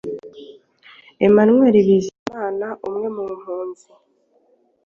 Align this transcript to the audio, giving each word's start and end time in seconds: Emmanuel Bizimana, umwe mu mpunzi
Emmanuel 1.27 1.75
Bizimana, 1.87 2.67
umwe 2.87 3.07
mu 3.15 3.23
mpunzi 3.33 3.87